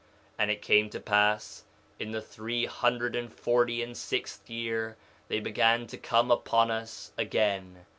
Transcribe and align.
2:22 0.35 0.35
And 0.39 0.49
it 0.49 0.61
came 0.63 0.89
to 0.89 0.99
pass 0.99 1.63
in 1.99 2.09
the 2.09 2.23
three 2.23 2.65
hundred 2.65 3.15
and 3.15 3.31
forty 3.31 3.83
and 3.83 3.95
sixth 3.95 4.49
year 4.49 4.97
they 5.27 5.39
began 5.39 5.85
to 5.85 5.95
come 5.99 6.31
upon 6.31 6.71
us 6.71 7.11
again. 7.19 7.85